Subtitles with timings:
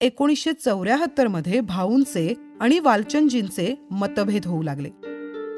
[0.00, 4.88] एकोणीसशे चौऱ्याहत्तरमध्ये भाऊंचे आणि वालचंदजींचे मतभेद होऊ लागले.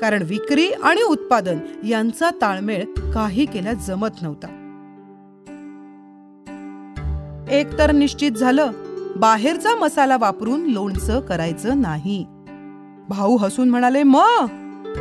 [0.00, 2.84] कारण विक्री आणि उत्पादन यांचा ताळमेळ
[3.14, 4.46] काही केला जमत नव्हता.
[7.50, 8.70] एक तर निश्चित झालं
[9.16, 12.24] बाहेरचा मसाला वापरून लोणचं करायचं नाही.
[13.08, 14.16] भाऊ हसून म्हणाले म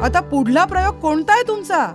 [0.03, 1.85] आता पुढला प्रयोग कोणता आहे तुमचा?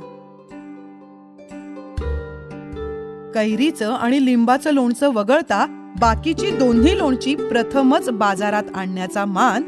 [3.35, 9.63] कैरीचं आणि लिंबाचं लोणचं वगळता बाकीची दोन्ही लोणची प्रथमच बाजारात आणण्याचा मान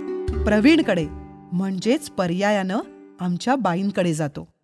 [0.45, 1.07] प्रवीणकडे
[1.53, 2.81] म्हणजेच पर्यायानं
[3.21, 4.56] आमच्या बाईंकडे जातो.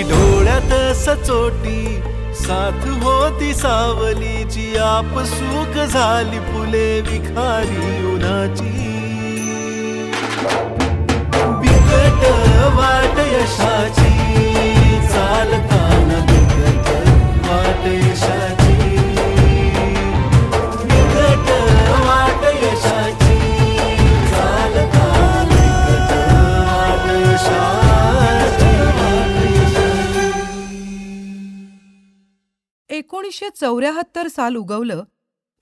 [0.00, 1.80] होती डोळ्यात सचोटी
[2.34, 8.70] साथ होती सावलीची आपसूक झाली फुले विखारी उन्हाची.
[11.60, 12.24] बिकट
[12.78, 14.12] वाट यशाची
[15.08, 16.88] चालताना बिकट
[17.48, 18.49] वाट यशाची.
[33.30, 35.02] एकोणीसशे चौऱ्याहत्तर साल उगवलं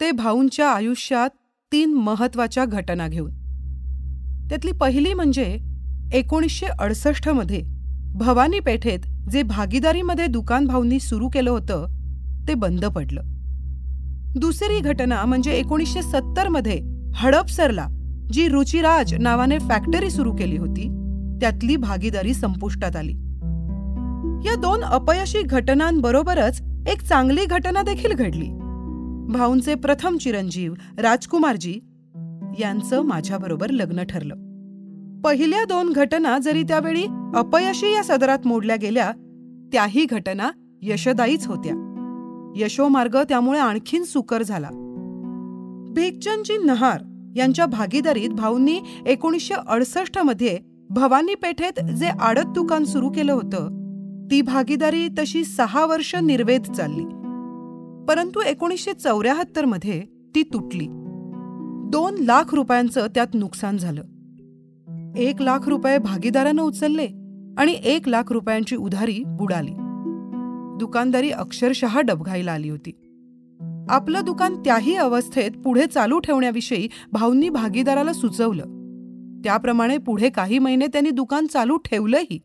[0.01, 1.31] ते भाऊंच्या आयुष्यात
[1.73, 3.31] तीन महत्त्वाच्या घटना घेऊन.
[4.49, 5.59] त्यातली पहिली म्हणजे
[6.13, 7.61] एकोणीसशे अडसष्टमध्ये
[8.15, 8.99] भवानी पेठेत
[9.31, 11.87] जे भागीदारीमध्ये दुकान भाऊंनी सुरू केलं होतं
[12.49, 13.23] ते बंद पडलं.
[14.37, 16.81] दुसरी घटना म्हणजे एकोणीसशे सत्तरमध्ये
[17.15, 17.87] हडपसरला
[18.33, 20.89] जी रुचिराज नावाने फॅक्टरी सुरू केली होती
[21.41, 23.13] त्यातली भागीदारी संपुष्टात आली.
[24.49, 28.47] या दोन अपयशी घटनांबरोबरच एक चांगली घटना देखील घडली.
[29.33, 31.73] भाऊंचे प्रथम चिरंजीव राजकुमारजी
[32.59, 34.35] यांचं माझ्याबरोबर लग्न ठरलं.
[35.25, 37.05] पहिल्या दोन घटना जरी त्यावेळी
[37.35, 39.13] अपयशी या सदरात मोडल्या गेल्या
[39.73, 40.51] त्याही घटना
[40.83, 41.73] यशदायीच होत्या.
[42.57, 44.69] यशोमार्ग त्यामुळे आणखीन सुकर झाला.
[45.95, 50.59] भिकचंदजी नहार यांच्या भागीदारीत भाऊंनी एकोणीसशे अडसष्टमध्ये
[50.91, 53.78] भवानी पेठेत जे आडत दुकान सुरू केलं होतं
[54.31, 57.05] ती भागीदारी तशी सहा वर्ष निर्वेद चालली.
[58.09, 60.03] परंतु एकोणीसशे चौऱ्याहत्तरमध्ये
[60.35, 60.87] ती तुटली.
[61.91, 64.03] दोन लाख रुपयांचं त्यात नुकसान झालं.
[65.17, 67.07] एक लाख रुपये भागीदारानं उचलले
[67.59, 69.71] आणि एक लाख रुपयांची उधारी बुडाली.
[70.79, 72.91] दुकानदारी अक्षरशः डबघाईला आली होती.
[73.91, 78.65] आपलं दुकान त्याही अवस्थेत पुढे चालू ठेवण्याविषयी भाऊंनी भागीदाराला सुचवलं.
[79.45, 82.39] त्याप्रमाणे पुढे काही महिने त्यांनी दुकान चालू ठेवलंही.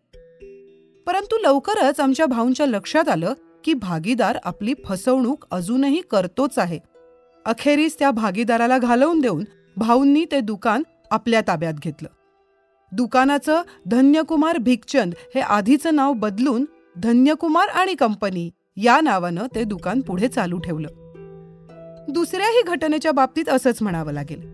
[1.07, 3.33] परंतु लवकरच आमच्या भाऊंच्या लक्षात आलं
[3.63, 6.79] की भागीदार आपली फसवणूक अजूनही करतोच आहे.
[7.45, 9.43] अखेरीस त्या भागीदाराला घालवून देऊन
[9.77, 12.09] भाऊंनी ते दुकान आपल्या ताब्यात घेतलं.
[12.91, 16.65] दुकानाचं धन्यकुमार भिकचंद हे आधीचं नाव बदलून
[16.97, 20.87] धन्यकुमार आणि कंपनी या नावानं ते दुकान पुढे चालू ठेवलं.
[22.09, 24.53] दुसऱ्याही घटनेच्या बाबतीत असंच म्हणावं लागेल.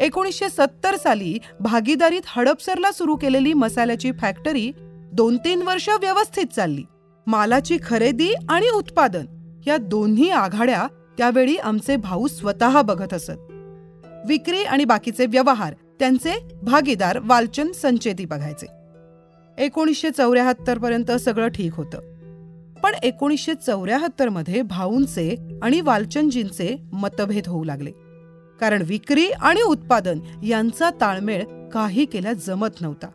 [0.00, 4.72] एकोणीसशे सत्तर साली भागीदारीत हडपसरला सुरू केलेली मसाल्याची फॅक्टरी
[5.12, 6.82] दोन तीन वर्ष व्यवस्थित चालली.
[7.26, 9.26] मालाची खरेदी आणि उत्पादन
[9.66, 10.86] या दोन्ही आघाड्या
[11.18, 13.30] त्यावेळी आमचे भाऊ स्वतः बघत असत.
[14.26, 18.66] विक्री आणि बाकीचे व्यवहार त्यांचे भागीदार वालचंद संचेती बघायचे.
[19.58, 21.98] एकोणीसशे चौऱ्याहत्तर पर्यंत सगळं ठीक होतं.
[22.82, 27.90] पण एकोणीसशे चौऱ्याहत्तरमध्ये भाऊंचे आणि वालचंदजींचे मतभेद होऊ लागले.
[28.60, 33.06] कारण विक्री आणि उत्पादन यांचा ताळमेळ काही केला जमत नव्हता.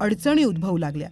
[0.00, 1.08] अडचणी उद्भवू लागल्या.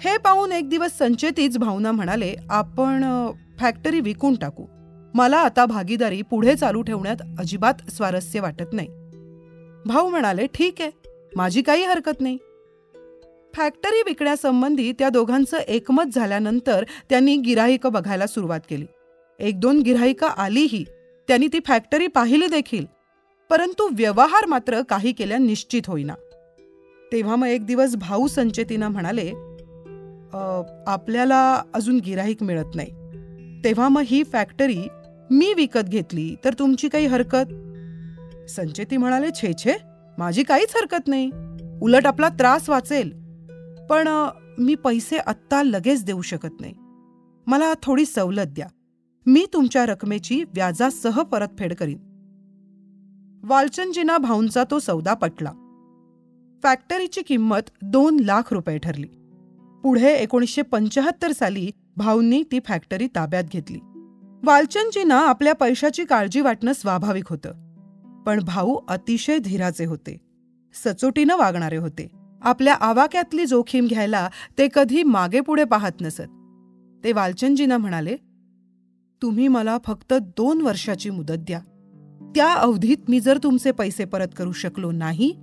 [0.00, 3.26] हे पाहून एक दिवस संचेतीच भावना म्हणाले आपण
[3.58, 4.66] फॅक्टरी विकून टाकू.
[5.14, 8.88] मला आता भागीदारी पुढे चालू ठेवण्यात अजिबात स्वारस्य वाटत नाही.
[9.86, 10.90] भाऊ म्हणाले ठीक आहे.
[11.36, 12.38] माझी काही हरकत नाही.
[13.54, 18.86] फॅक्टरी विकण्यासंबंधी त्या दोघांचं एकमत झाल्यानंतर त्यांनी गिराहिकं बघायला सुरुवात केली.
[19.38, 20.84] एक दोन गिराहिकं आलीही
[21.28, 22.86] त्यांनी ती फॅक्टरी पाहिली देखील.
[23.50, 26.14] परंतु व्यवहार मात्र काही केल्या निश्चित होईना.
[27.12, 29.30] तेव्हा मग एक दिवस भाऊ संचेतीनं म्हणाले
[30.86, 32.90] आपल्याला अजून गिराहीक मिळत नाही.
[33.64, 34.88] तेव्हा मग ही फॅक्टरी
[35.30, 37.52] मी विकत घेतली तर तुमची काही हरकत?
[38.50, 39.72] संचेती म्हणाले छे छे
[40.18, 41.30] माझी काहीच हरकत नाही.
[41.82, 43.10] उलट आपला त्रास वाचेल.
[43.90, 44.08] पण
[44.58, 46.74] मी पैसे आत्ता लगेच देऊ शकत नाही.
[47.46, 48.66] मला थोडी सवलत द्या.
[49.26, 51.98] मी तुमच्या रकमेची व्याजासह परतफेड करीन.
[53.44, 55.52] वालचंदजींना भाऊंचा तो सौदा पटला.
[56.62, 59.06] फॅक्टरीची किंमत दोन लाख रुपये ठरली.
[59.82, 63.78] पुढे एकोणीसशे पंचाहत्तर साली भाऊंनी ती फॅक्टरी ताब्यात घेतली.
[64.44, 67.52] वालचंदजींना आपल्या पैशाची काळजी वाटणं स्वाभाविक होतं.
[68.26, 70.20] पण भाऊ अतिशय धीराचे होते.
[70.74, 72.10] सचोटीनं वागणारे होते.
[72.42, 74.28] आपल्या आवाक्यातली जोखीम घ्यायला
[74.58, 76.22] ते कधी मागेपुढे पाहत नसत.
[77.04, 78.16] ते वालचंदजींना म्हणाले
[79.22, 81.60] तुम्ही मला फक्त दोन वर्षाची मुदत द्या.
[82.34, 85.36] त्या अवधीत मी जर तुमचे पैसे परत करू शकलो नाही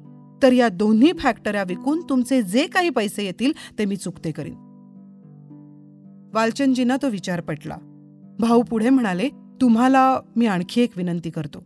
[0.43, 4.55] तर या दोन्ही फॅक्टऱ्या विकून तुमचे जे काही पैसे येतील ते मी चुकते करीन.
[6.33, 7.77] वालचंदजींना तो विचार पटला.
[8.39, 9.29] भाऊ पुढे म्हणाले
[9.61, 11.63] तुम्हाला मी आणखी एक विनंती करतो.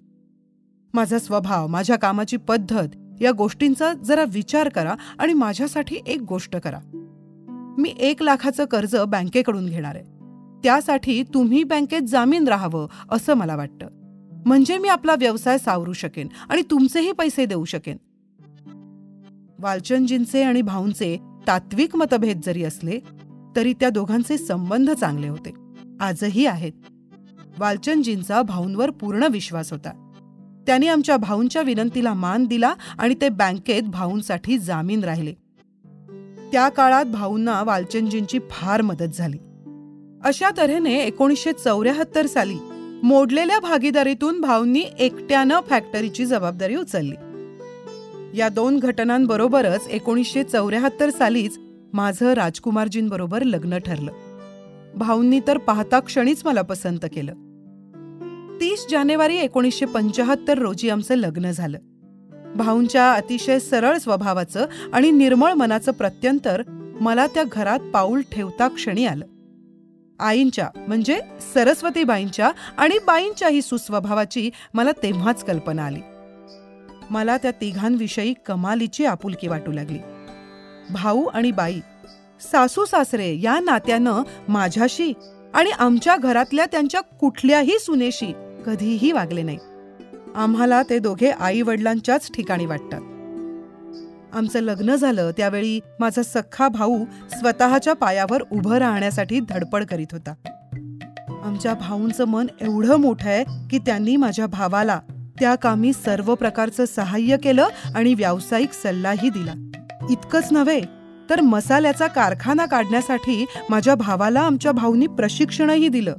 [0.94, 2.88] माझा स्वभाव माझ्या कामाची पद्धत
[3.22, 6.80] या गोष्टींचा जरा विचार करा आणि माझ्यासाठी एक गोष्ट करा.
[7.78, 10.04] मी एक लाखाचं कर्ज बँकेकडून घेणार आहे.
[10.64, 13.88] त्यासाठी तुम्ही बँकेत जामीन राहावं असं मला वाटतं.
[14.46, 17.98] म्हणजे मी आपला व्यवसाय सावरू शकेन आणि तुमचेही पैसे देऊ शकेन.
[19.64, 21.18] वालचंदजींचे आणि भाऊंचे
[21.48, 23.00] तात्विक मतभेद जरी असले
[23.56, 25.54] तरी त्या दोघांचे संबंध चांगले होते.
[26.00, 26.72] आजही आहेत.
[27.60, 29.90] वालचंदजींचा भाऊंवर पूर्ण विश्वास होता.
[30.68, 35.34] त्यांनी आमच्या भाऊंच्या विनंतीला मान दिला आणि ते बँकेत भाऊंसाठी जामीन राहिले.
[36.52, 39.38] त्या काळात भाऊंना वालचंदजींची फार मदत झाली.
[40.24, 42.58] अशा तऱ्हेने एकोणीसशे चौऱ्याहत्तर साली
[43.04, 47.16] मोडलेल्या भागीदारीतून भाऊंनी एकट्यानं फॅक्टरीची जबाबदारी उचलली.
[48.34, 51.60] या दोन घटनांबरोबरच एकोणीसशे चौऱ्याहत्तर सालीच
[51.94, 54.12] माझं राजकुमारजींबरोबर लग्न ठरलं.
[54.96, 57.34] भाऊंनी तर पाहता क्षणीच मला पसंत केलं.
[58.62, 61.78] तीस जानेवारी एकोणीसशे पंचाहत्तर रोजी आमचं लग्न झालं.
[62.56, 66.62] भाऊंच्या अतिशय सरळ स्वभावाचं आणि निर्मळ मनाचं प्रत्यंतर
[67.02, 69.26] मला त्या घरात पाऊल ठेवता क्षणी आलं.
[70.20, 71.20] आईंच्या म्हणजे
[71.54, 76.00] सरस्वतीबाईंच्या आणि बाईंच्याही सुस्वभावाची मला तेव्हाच कल्पना आली.
[77.10, 80.00] मला त्या तिघांविषयी कमालीची आपुलकी वाटू लागली.
[80.90, 81.80] भाऊ आणि बाई
[82.52, 85.14] सासू सासरे या नात्यानं माझ्याशी
[85.54, 88.34] आणि आमच्या घरातल्या त्यांच्या कुठल्याही सुनेशी
[88.66, 89.58] कधीही वागले नाही.
[90.36, 93.02] आम्हाला ते दोघे आई वडिलांच्याच ठिकाणी वाटतात.
[94.34, 97.06] आमचं लग्न झालं त्यावेळी माझा सख्खा भाऊ
[97.40, 100.34] स्वतःच्या पायावर उभं राहण्यासाठी धडपड करीत होता.
[101.44, 105.00] आमच्या भाऊंचं मन एवढं मोठं आहे की त्यांनी माझ्या भावाला
[105.44, 109.70] त्या कामी सर्व प्रकारचं सहाय्य केलं आणि व्यावसायिक सल्लाही दिला.
[110.10, 110.82] इतकंच नव्हे
[111.30, 116.16] तर मसाल्याचा कारखाना काढण्यासाठी माझ्या भावाला आमच्या भाऊंनी प्रशिक्षणही दिलं.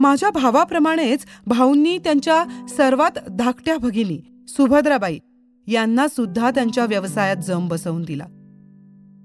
[0.00, 5.18] माझ्या भावाप्रमाणेच भाऊंनी त्यांच्या सर्वात धाकट्या भगिनी सुभद्राबाई
[5.66, 8.24] यांना सुद्धा त्यांच्या व्यवसायात जम बसवून दिला.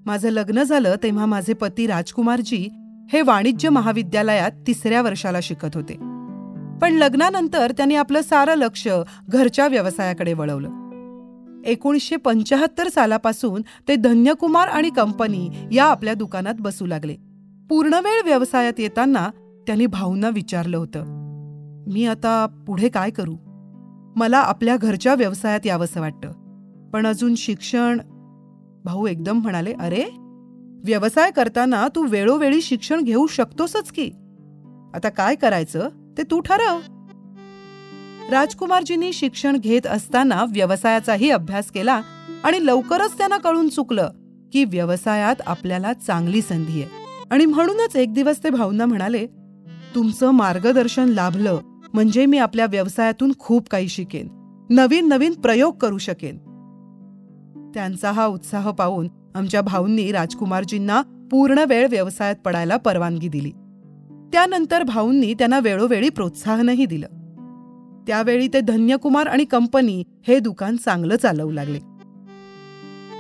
[0.06, 2.70] माझं लग्न झालं तेव्हा माझे पती राजकुमारजी
[3.14, 6.15] हे वाणिज्य महाविद्यालयात तिसऱ्या वर्षाला शिकत होते.
[6.82, 8.88] पण लग्नानंतर त्यांनी आपलं सारं लक्ष
[9.30, 10.70] घरच्या व्यवसायाकडे वळवलं.
[11.66, 17.16] एकोणीसशे पंचाहत्तर सालापासून ते धन्यकुमार आणि कंपनी या आपल्या दुकानात बसू लागले.
[17.70, 19.30] पूर्णवेळ व्यवसायात येताना
[19.68, 21.04] त्यांनी भाऊंना विचारलं होतं
[21.88, 23.36] मी आता पुढे काय करू?
[24.16, 26.32] मला आपल्या घरच्या व्यवसायात यावंसं वाटतं.
[26.94, 28.00] पण अजून शिक्षण
[28.86, 30.04] भाऊ एकदम म्हणाले अरे
[30.86, 34.12] व्यवसाय करताना तू वेळोवेळी शिक्षण घेऊ शकतोसच की.
[34.94, 35.90] आता काय करायचं?
[36.18, 36.80] ते तू ठरव.
[38.32, 42.02] राजकुमारजींनी शिक्षण घेत असताना व्यवसायाचाही अभ्यास केला
[42.44, 44.10] आणि लवकरच त्यांना कळून चुकलं
[44.54, 47.06] की व्यवसायात आपल्याला चांगली संधी आहे.
[47.32, 49.26] आणि म्हणूनच एक दिवस ते भाऊंना म्हणाले
[49.96, 51.60] तुमचं मार्गदर्शन लाभलं
[51.94, 54.28] म्हणजे मी आपल्या व्यवसायातून खूप काही शिकेन.
[54.70, 56.38] नवीन नवीन प्रयोग करू शकेन.
[57.74, 63.52] त्यांचा हा उत्साह पाहून आमच्या भाऊंनी राजकुमारजींना पूर्ण वेळ व्यवसायात पडायला परवानगी दिली.
[64.32, 67.08] त्यानंतर भाऊंनी त्यांना वेळोवेळी प्रोत्साहनही दिलं.
[68.08, 71.80] त्यावेळी ते धन्यकुमार आणि कंपनी हे दुकान चांगलं चालवू लागले.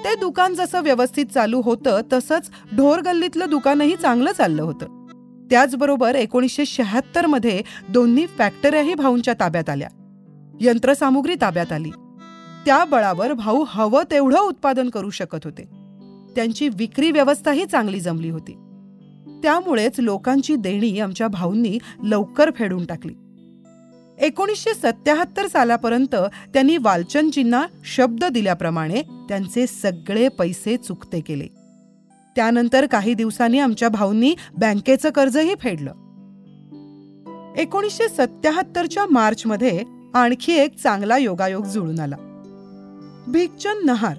[0.04, 5.06] ते दुकान जसं व्यवस्थित चालू होतं तसंच ढोर गल्लीतलं दुकानही चांगलं चाललं होतं.
[5.50, 9.88] त्याचबरोबर एकोणीसशे शहात्तरमध्ये दोन्ही फॅक्टऱ्याही भाऊंच्या ताब्यात आल्या.
[10.62, 11.90] यंत्रसामुग्री ताब्यात आली.
[12.66, 15.64] त्या बळावर भाऊ हवं तेवढं उत्पादन करू शकत होते.
[16.36, 18.58] त्यांची विक्री व्यवस्थाही चांगली जमली होती.
[19.46, 23.14] त्यामुळेच लोकांची देणी आमच्या भाऊंनी लवकर फेडून टाकली.
[24.18, 26.16] एकोणीसशे सत्याहत्तर सालापर्यंत
[26.54, 31.48] त्यांनी वालचंदजींना शब्द दिल्याप्रमाणे त्यांचे सगळे पैसे चुकते केले.
[32.36, 35.92] त्यानंतर काही दिवसांनी आमच्या भाऊंनी बँकेचं कर्जही फेडलं.
[37.58, 39.84] एकोणीसशे सत्याहत्तरच्या मार्चमध्ये
[40.14, 42.16] आणखी एक चांगला योगायोग जुळून आला.
[43.28, 44.18] भिकचंद नहार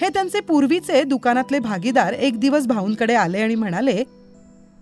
[0.00, 4.04] हे त्यांचे पूर्वीचे दुकानातले भागीदार एक दिवस भाऊंकडे आले आणि म्हणाले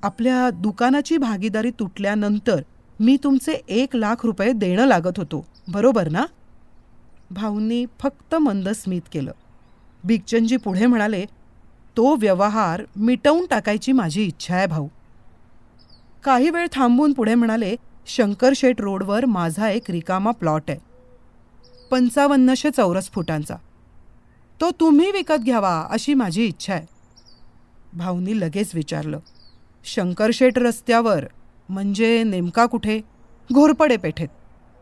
[0.02, 2.62] आपल्या दुकानाची भागीदारी तुटल्यानंतर
[3.00, 5.46] मी तुमचे एक लाख रुपये देणं लागत होतो.
[5.68, 6.26] बरोबर ना?
[7.30, 9.32] भाऊंनी फक्त मंद स्मित केलं.
[10.04, 11.24] बिगचंदजी पुढे म्हणाले
[11.96, 14.88] तो व्यवहार मिटवून टाकायची माझी इच्छा आहे भाऊ.
[16.24, 17.76] काही वेळ थांबून पुढे म्हणाले
[18.06, 20.78] शंकरशेठ रोडवर माझा एक रिकामा प्लॉट आहे.
[21.90, 23.56] पंचावन्नशे चौरस फुटांचा.
[24.60, 26.86] तो तुम्ही विकत घ्यावा अशी माझी इच्छा आहे.
[27.92, 29.18] भाऊनी लगेच विचारलं
[29.86, 31.24] शंकरशेठ रस्त्यावर
[31.68, 33.00] म्हणजे नेमका कुठे?
[33.50, 34.28] घोरपडे पेठेत.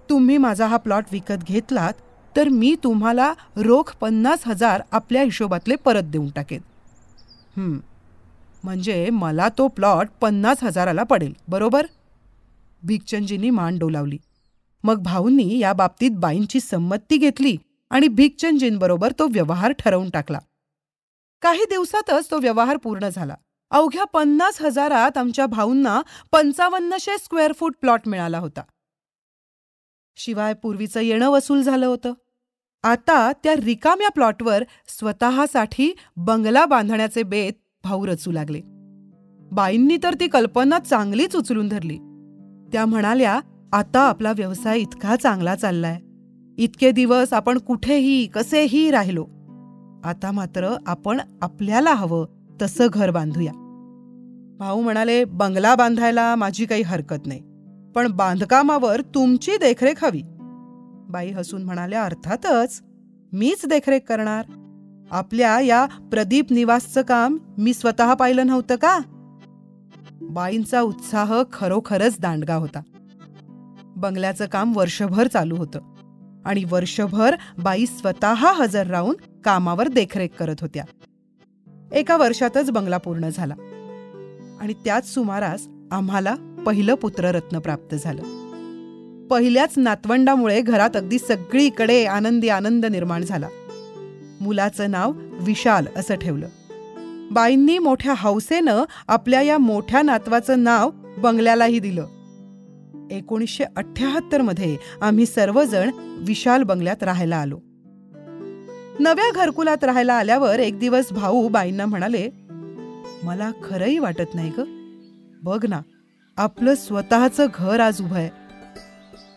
[0.09, 1.93] तुम्ही माझा हा प्लॉट विकत घेतलात
[2.37, 6.61] तर मी तुम्हाला रोख पन्नास हजार आपल्या हिशोबातले परत देऊन टाकेन.
[8.65, 11.87] म्हणजे मला तो प्लॉट पन्नास हजाराला पडेल बरोबर?
[12.83, 14.19] भिकचंदजींनी मान डोलावली.
[14.85, 17.57] मग भाऊंनी या बाबतीत बाईंची संमती घेतली
[17.91, 20.39] आणि भिकचंदजींबरोबर तो व्यवहार ठरवून टाकला.
[21.43, 23.35] काही दिवसातच तो व्यवहार पूर्ण झाला.
[23.71, 26.03] अवघ्या पन्नास हजारात आमच्या भाऊंना
[26.33, 28.61] पंचावन्नशे स्क्वेअर फूट प्लॉट मिळाला होता.
[30.17, 32.13] शिवाय पूर्वीचं येणं वसूल झालं होतं.
[32.85, 37.53] आता त्या रिकाम्या प्लॉटवर स्वतःसाठी बंगला बांधण्याचे बेत
[37.85, 38.61] भाऊ रचू लागले.
[39.53, 41.97] बाईंनी तर ती कल्पना चांगलीच उचलून धरली.
[42.73, 43.41] त्या म्हणाल्या
[43.73, 46.01] आता आपला व्यवसाय इतका चांगला चाललाय.
[46.63, 49.25] इतके दिवस आपण कुठेही कसेही राहिलो.
[50.05, 52.27] आता मात्र आपण आपल्याला हवं
[52.63, 53.53] तसं घर बांधूया.
[54.59, 57.41] भाऊ म्हणाले बंगला बांधायला माझी काही हरकत नाही
[57.95, 60.23] पण बांधकामावर तुमची देखरेख हवी.
[61.09, 62.83] बाई हसून म्हणाल्या अर्थातच
[63.33, 64.45] मीच देखरेख करणार?
[65.11, 68.99] आपल्या या प्रदीप निवासचं काम मी स्वतः पाहिलं नव्हतं का?
[70.21, 72.81] बाईंचा उत्साह खरोखरच दांडगा होता.
[73.97, 75.81] बंगल्याचं काम वर्षभर चालू होतं
[76.45, 80.85] आणि वर्षभर बाई स्वतः हजर राहून कामावर देखरेख करत होत्या.
[81.95, 83.55] एका वर्षातच बंगला पूर्ण झाला.
[84.61, 86.35] आणि त्याच सुमारास आम्हाला
[86.67, 88.23] पहिलं पुत्ररत्न प्राप्त झालं.
[89.31, 93.49] पहिल्याच नातवंडामुळे घरात अगदी सगळीकडे आनंदी आनंद निर्माण झाला.
[94.41, 96.49] मुलाचं नाव विशाल असं ठेवलं.
[97.31, 102.07] बाईंनी मोठ्या हौसेनं आपल्या या मोठ्या नातवाचं नाव बंगल्यालाही दिलं.
[103.11, 107.61] एकोणीसशे अठ्ठ्याहत्तरमध्ये आम्ही सर्वजण विशाल बंगल्यात राहायला आलो.
[109.01, 112.29] नव्या घरकुलात राहायला आल्यावर एक दिवस भाऊ बाईंना म्हणाले
[113.23, 114.63] मला खरंही वाटत नाही ग.
[115.43, 115.81] बघ ना
[116.39, 118.31] आपलं स्वतःचं घर आज उभं आहे.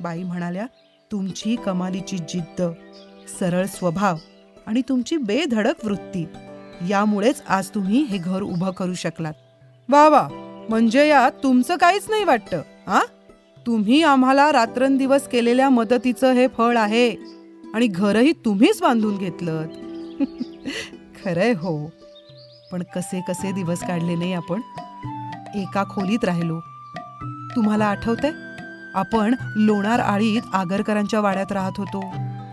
[0.02, 0.66] बाई म्हणाल्या
[1.12, 2.62] तुमची कमालीची जिद्द
[3.40, 4.18] सरळ स्वभाव
[4.68, 6.26] आणि तुमची बेधडक वृत्ती
[6.90, 9.34] यामुळेच आज तुम्ही हे घर उभं करू शकलात.
[9.90, 10.28] वा वा
[10.70, 13.00] म्हणजे या तुमचं काहीच नाही वाटतं आ
[13.66, 17.37] तुम्ही आम्हाला रात्रंदिवस केलेल्या मदतीचं हे फळ आहे.
[17.78, 19.66] आणि घरही तुम्हीच बांधून घेतलं
[21.26, 21.92] खरंय हो.
[22.72, 24.62] पण कसे कसे दिवस काढले नाही आपण?
[25.56, 26.60] एका खोलीत राहिलो.
[27.56, 28.32] तुम्हाला आठवतंय?
[28.96, 32.04] आपण लोणार आळीत आगरकरांच्या वाड्यात राहत होतो.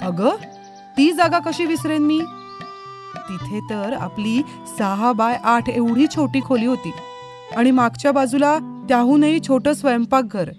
[0.03, 0.37] अगं
[0.97, 2.21] ती जागा कशी विसरेन मी?
[3.17, 4.43] तिथे तर आपली
[4.79, 6.93] सहा बाय आठ एवढी छोटी खोली होती.
[7.57, 10.51] आणि मागच्या बाजूला त्याहूनही छोटं स्वयंपाकघर.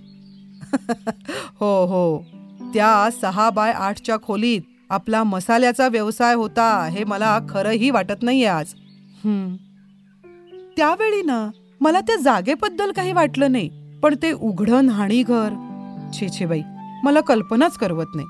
[1.59, 2.34] हो हो.
[2.73, 8.73] त्या सहा बाय आठच्या खोलीत आपला मसाल्याचा व्यवसाय होता हे मला खरंही वाटत नाहीये आज.
[10.77, 11.49] त्यावेळी ना
[11.81, 13.69] मला त्या जागेबद्दल काही वाटलं नाही
[14.03, 15.53] पण ते उघडं न्हाणी घर.
[16.13, 16.61] छे छे बाई
[17.03, 18.27] मला कल्पनाच करवत नाही.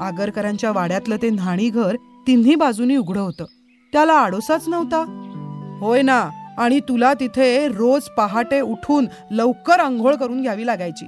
[0.00, 1.96] आगरकरांच्या वाड्यातलं ते न्हाणी घर
[2.26, 3.44] तिन्ही बाजूनी उघडं होतं.
[3.92, 5.04] त्याला आडोसाच नव्हता.
[5.80, 6.20] होय ना
[6.58, 11.06] आणि तुला तिथे रोज पहाटे उठून लवकर आंघोळ करून घ्यावी लागायची.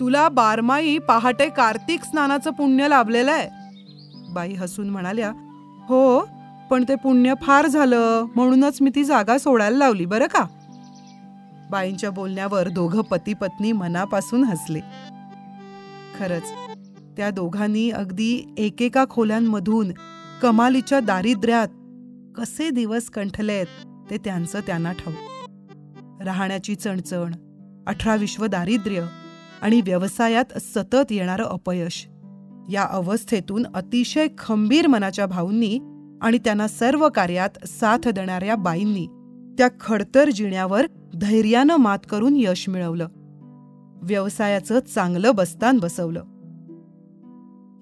[0.00, 3.48] तुला बारमाई पहाटे कार्तिक स्नानाचं पुण्य लाभलेलं आहे.
[4.32, 5.30] बाई हसून म्हणाल्या
[5.88, 6.18] हो
[6.70, 10.44] पण ते पुण्य फार झालं म्हणूनच मी ती जागा सोडायला लावली बरं का?
[11.70, 14.80] बाईंच्या बोलण्यावर दोघं पती पत्नी मनापासून हसले.
[16.18, 16.52] खरंच
[17.16, 19.92] त्या दोघांनी अगदी एकेका खोल्यांमधून
[20.42, 21.68] कमालीच्या दारिद्र्यात
[22.36, 23.66] कसे दिवस कंठलेत
[24.10, 27.32] ते त्यांचं त्यांना ठाऊ राहण्याची चणचण
[27.86, 29.06] अठरा विश्व दारिद्र्य
[29.62, 32.08] आणि व्यवसायात सतत येणारं अपयश.
[32.70, 35.78] या अवस्थेतून अतिशय खंबीर मनाच्या भाऊंनी
[36.22, 39.06] आणि त्यांना सर्व कार्यात साथ देणाऱ्या बाईंनी
[39.58, 40.86] त्या खडतर जिण्यावर
[41.16, 43.08] धैर्यानं मात करून यश मिळवलं.
[44.02, 46.24] व्यवसायाचं चांगलं बस्तान बसवलं.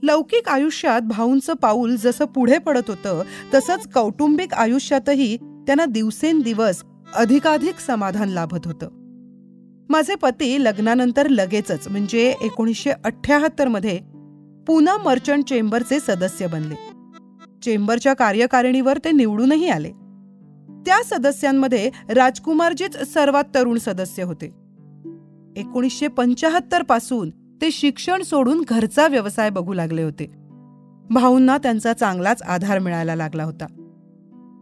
[0.02, 3.22] लौकिक आयुष्यात भाऊंचं पाऊल जसं पुढे पडत होतं
[3.54, 9.03] तसंच कौटुंबिक आयुष्यातही त्यांना दिवसेंदिवस अधिकाधिक समाधान लाभत होतं.
[9.88, 14.00] माझे पती लग्नानंतर लगेचच म्हणजे एकोणीसशे अठ्ठ्याहत्तरमध्ये
[14.66, 16.74] पुना मर्चंट चेंबरचे सदस्य बनले.
[17.62, 19.90] चेंबरच्या कार्यकारिणीवर ते निवडूनही आले.
[20.86, 24.46] त्या सदस्यांमध्ये राजकुमारजीच सर्वात तरुण सदस्य होते.
[25.56, 30.26] एकोणीसशे पंचाहत्तरपासून ते शिक्षण सोडून घरचा व्यवसाय बघू लागले होते.
[31.10, 33.66] भाऊंना त्यांचा चांगलाच आधार मिळायला लागला होता.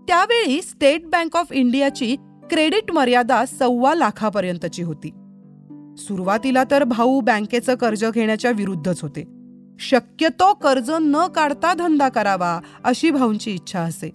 [0.09, 2.17] त्यावेळी स्टेट बँक ऑफ इंडियाची
[2.53, 5.09] क्रेडिट मर्यादा सव्वा लाखापर्यंतची होती.
[5.99, 9.25] सुरुवातीला तर भाऊ बँकेचं कर्ज घेण्याच्या विरुद्धच होते.
[9.81, 14.09] शक्यतो कर्ज न काढता धंदा करावा अशी भाऊंची इच्छा असे.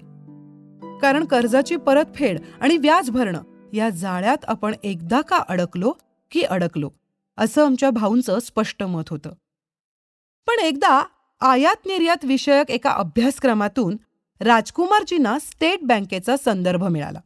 [1.01, 3.41] कारण कर्जाची परतफेड आणि व्याज भरणं
[3.73, 5.93] या जाळ्यात आपण एकदा का अडकलो
[6.31, 6.89] की अडकलो
[7.37, 9.29] असं आमच्या भाऊंचं स्पष्ट मत होतं.
[10.47, 11.05] पण एकदा
[11.41, 13.97] आयात निर्यात विषयक एका अभ्यासक्रमातून
[14.39, 17.19] राजकुमारजींना स्टेट बँकेचा संदर्भ मिळाला.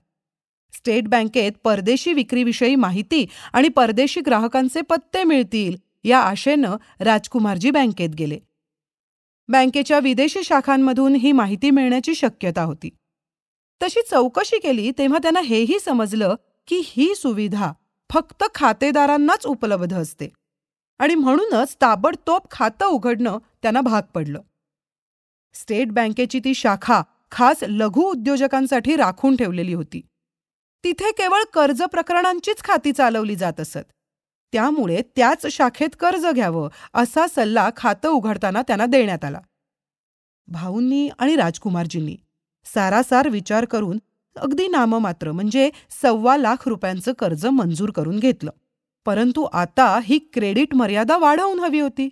[0.72, 8.40] स्टेट बँकेत परदेशी विक्रीविषयी माहिती आणि परदेशी ग्राहकांचे पत्ते मिळतील या आशेनं राजकुमारजी बँकेत गेले.
[9.48, 12.90] बँकेच्या विदेशी शाखांमधून ही माहिती मिळण्याची शक्यता होती.
[13.82, 16.36] तशी चौकशी केली तेव्हा त्यांना हेही समजलं
[16.68, 17.72] की ही सुविधा
[18.10, 20.30] फक्त खातेदारांनाच उपलब्ध असते
[21.00, 24.42] आणि म्हणूनच ताबडतोब खातं उघडणं त्यांना भाग पडलं.
[25.54, 27.02] स्टेट बँकेची ती शाखा
[27.32, 30.02] खास लघु उद्योजकांसाठी राखून ठेवलेली होती.
[30.84, 33.84] तिथे केवळ कर्ज प्रकरणांचीच खाती चालवली जात असत.
[34.54, 39.40] त्यामुळे त्याच शाखेत कर्ज घ्यावं असा सल्ला खातं उघडताना त्यांना देण्यात आला.
[40.48, 42.16] भाऊंनी आणि राजकुमारजींनी
[42.66, 44.00] सारासार विचार करून
[44.36, 45.70] अगदी नाममात्र म्हणजे
[46.02, 48.52] सव्वा लाख रुपयांचं कर्ज मंजूर करून घेतलं.
[49.06, 52.10] परंतु आता ही क्रेडिट मर्यादा वाढवून हवी होती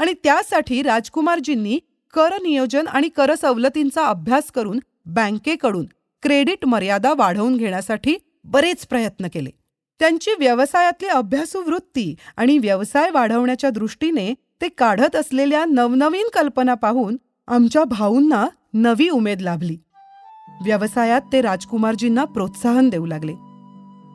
[0.00, 1.78] आणि त्यासाठी राजकुमारजींनी
[2.14, 5.86] कर नियोजन आणि कर सवलतींचा अभ्यास करून बँकेकडून
[6.22, 9.50] क्रेडिट मर्यादा वाढवून घेण्यासाठी बरेच प्रयत्न केले.
[10.00, 17.16] त्यांची व्यवसायातली अभ्यासू वृत्ती आणि व्यवसाय वाढवण्याच्या दृष्टीने ते काढत असलेल्या नवनवीन कल्पना पाहून
[17.48, 19.76] आमच्या भाऊंना नवी उमेद लाभली.
[20.64, 23.32] व्यवसायात ते राजकुमारजींना प्रोत्साहन देऊ लागले.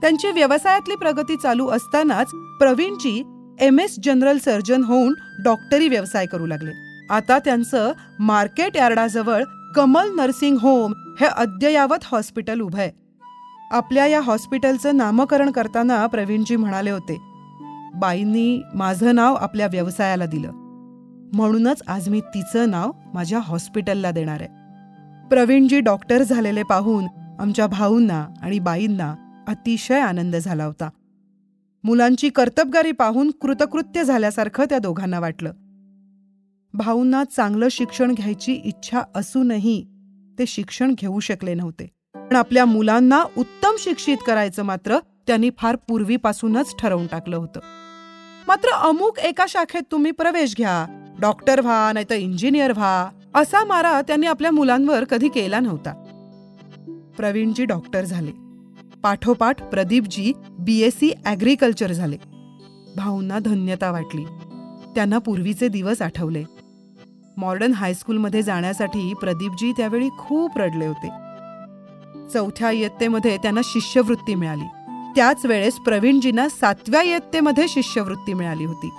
[0.02, 3.24] त्यांची व्यवसायातली प्रगती चालू असतानाच प्रवीणजी
[3.60, 5.14] एम एस जनरल सर्जन होऊन
[5.44, 6.72] डॉक्टरी व्यवसाय करू लागले.
[7.10, 9.44] आता त्यांचं मार्केट यार्डाजवळ
[9.76, 12.92] कमल नर्सिंग होम हे अद्ययावत हॉस्पिटल उभं आहे.
[13.72, 17.18] आपल्या या हॉस्पिटलचं नामकरण करताना प्रवीणजी म्हणाले होते
[17.96, 20.52] बाईंनी माझं नाव आपल्या व्यवसायाला दिलं.
[21.34, 24.50] म्हणूनच आज मी तिचं नाव माझ्या हॉस्पिटलला देणार आहे.
[25.30, 27.06] प्रवीणजी डॉक्टर झालेले पाहून
[27.40, 29.14] आमच्या भाऊंना आणि बाईंना
[29.48, 30.90] अतिशय आनंद झाला होता.
[31.84, 35.52] मुलांची कर्तबगारी पाहून कृतकृत्य झाल्यासारखं त्या दोघांना वाटलं.
[36.78, 39.86] भाऊंना चांगलं शिक्षण घ्यायची इच्छा असूनही
[40.40, 41.88] ते शिक्षण घेऊ शकले नव्हते.
[42.16, 47.60] पण आपल्या मुलांना उत्तम शिक्षित करायचं मात्र त्यांनी फार पूर्वीपासूनच ठरवून टाकलं होतं.
[48.48, 50.86] मात्र अमुक एका शाखेत तुम्ही प्रवेश घ्या
[51.22, 55.94] डॉक्टर व्हा नाहीतर इंजिनियर व्हा असा मारा त्यांनी आपल्या मुलांवर कधी केला नव्हता.
[57.18, 58.32] प्रवीणजी डॉक्टर झाले.
[59.04, 62.18] पाठोपाठ प्रदीपजी बी एस सी ॲग्रिकल्चर झाले.
[62.96, 64.26] भाऊंना धन्यता वाटली.
[64.96, 66.44] त्यांना पूर्वीचे दिवस आठवले.
[67.38, 71.10] मॉडर्न हायस्कूलमध्ये जाण्यासाठी प्रदीपजी त्यावेळी खूप रडले होते.
[72.34, 74.66] चौथ्या इयत्तेमध्ये त्यांना शिष्यवृत्ती मिळाली.
[75.16, 78.90] त्याच वेळेस प्रवीणजींना सातव्या इयत्तेमध्ये शिष्यवृत्ती मिळाली होती.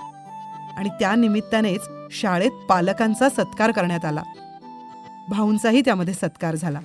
[0.77, 4.23] आणि त्या निमित्तानेच शाळेत पालकांचा सत्कार करण्यात आला.
[5.29, 6.79] भाऊंचाही त्यामध्ये सत्कार झाला.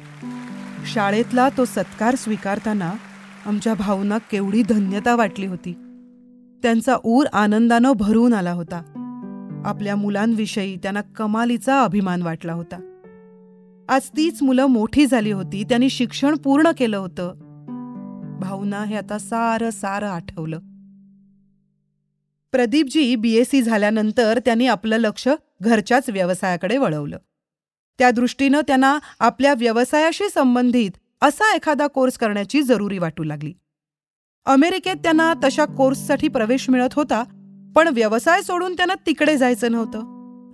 [0.87, 2.93] शाळेतला तो सत्कार स्वीकारताना
[3.47, 5.73] आमच्या भाऊंना केवढी धन्यता वाटली होती.
[6.63, 9.02] त्यांचा ऊर आनंदानं भरून आला होता.
[9.65, 12.77] आपल्या मुलांविषयी त्यांना कमालीचा अभिमान वाटला होता.
[13.89, 17.33] आज तीच मुलं मोठी झाली होती त्यांनी शिक्षण पूर्ण केलं होतं.
[18.41, 20.59] भावना हे आता सारं सारं आठवलं.
[22.53, 25.29] प्रदीपजी बीएससी झाल्यानंतर त्यांनी आपलं लक्ष
[25.61, 27.19] घरच्याच व्यवसायाकडे वळवलं.
[27.99, 30.91] त्या दृष्टीनं त्यांना आपल्या व्यवसायाशी संबंधित
[31.23, 33.55] असा एखादा कोर्स करण्याची जरुरी वाटू लागली.
[34.45, 37.25] अमेरिकेत त्यांना तशा कोर्ससाठी प्रवेश मिळत होता
[37.77, 39.99] पण व्यवसाय सोडून त्यांना तिकडे जायचं नव्हतं.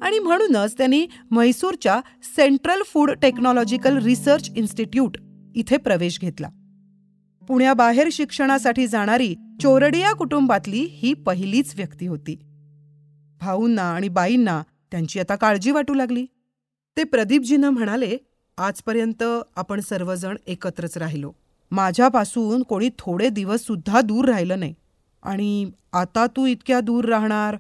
[0.02, 5.16] आणि म्हणूनच त्यांनी म्हैसूरच्या central food technological research institute
[5.54, 6.48] इथे प्रवेश घेतला.
[7.48, 12.38] पुण्याबाहेर शिक्षणासाठी जाणारी चोरडिया कुटुंबातली ही पहिलीच व्यक्ती होती.
[13.40, 16.26] भाऊंना आणि बाईंना त्यांची आता काळजी वाटू लागली.
[16.96, 18.16] ते प्रदीपजीनं म्हणाले
[18.59, 19.22] आजपर्यंत
[19.57, 21.33] आपण सर्वजण एकत्रच राहिलो.
[21.70, 24.74] माझ्यापासून कोणी थोडे दिवस सुद्धा दूर राहिलं नाही.
[25.22, 27.57] आणि आता तू इतक्या दूर राहणार?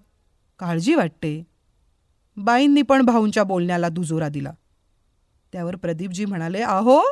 [0.58, 1.46] काळजी वाटते.
[2.36, 4.52] बाईंनी पण भाऊंच्या बोलण्याला दुजोरा दिला.
[5.52, 7.02] त्यावर प्रदीपजी म्हणाले आहो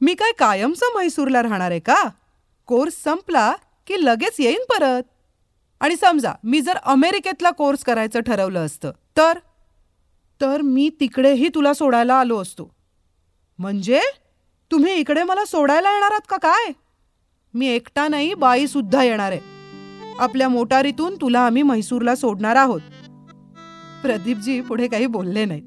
[0.00, 2.08] मी काय कायमचं म्हैसूरला राहणार आहे का?
[2.66, 3.52] कोर्स संपला
[3.86, 5.02] की लगेच येईन परत?
[5.80, 9.38] आणि समजा मी जर अमेरिकेतला कोर्स करायचं ठरवलं असतं तर?
[10.40, 12.74] तर मी तिकडेही तुला सोडायला आलो असतो.
[13.58, 14.00] म्हणजे?
[14.70, 16.72] तुम्ही इकडे मला सोडायला येणार आहात का काय?
[17.54, 19.53] मी एकटा नाही बाईसुद्धा येणार आहे.
[20.18, 22.80] आपल्या मोटारीतून तुला आम्ही म्हैसूरला सोडणार आहोत.
[24.02, 25.62] प्रदीपजी पुढे काही बोलले नाहीत.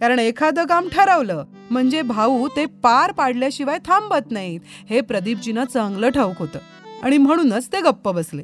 [0.00, 4.60] कारण एखादं काम ठरवलं म्हणजे भाऊ ते पार पाडल्याशिवाय थांबत नाहीत
[4.90, 6.58] हे प्रदीपजीनं चांगलं ठाऊक होतं.
[7.02, 8.42] आणि म्हणूनच ते गप्प बसले.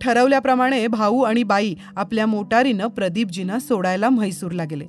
[0.00, 4.86] ठरवल्याप्रमाणे भाऊ आणि बाई आपल्या मोटारीनं प्रदीपजींना सोडायला म्हैसूरला गेले.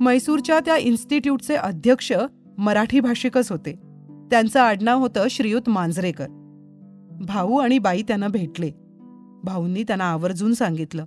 [0.00, 2.12] म्हैसूरच्या त्या इन्स्टिट्यूटचे अध्यक्ष
[2.58, 3.72] मराठी भाषिकच होते.
[4.30, 6.26] त्यांचं आडनाव होतं श्रीयुत मांजरेकर.
[7.20, 8.70] भाऊ आणि बाई त्यांना भेटले.
[9.44, 11.04] भाऊंनी त्यांना आवर्जून सांगितलं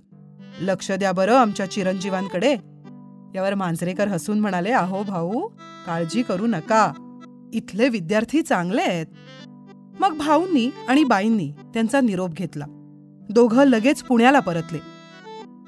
[0.60, 2.52] लक्ष द्या बरं आमच्या चिरंजीवांकडे.
[3.34, 5.48] यावर मांजरेकर हसून म्हणाले अहो भाऊ
[5.86, 6.92] काळजी करू नका.
[7.52, 9.06] इथले विद्यार्थी चांगले आहेत.
[10.00, 12.64] मग भाऊंनी आणि बाईंनी त्यांचा निरोप घेतला.
[13.30, 14.78] दोघं लगेच पुण्याला परतले.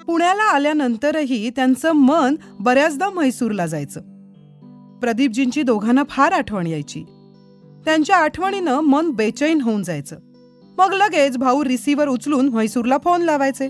[0.07, 4.01] पुण्याला आल्यानंतरही त्यांचं मन बऱ्याचदा म्हैसूरला जायचं.
[4.99, 7.05] प्रदीपजींची दोघांना फार आठवण यायची.
[7.85, 10.17] त्यांच्या आठवणीनं मन बेचैन होऊन जायचं.
[10.79, 13.69] मग लगेच भाऊ रिसिव्हर उचलून म्हैसूरला फोन लावायचे.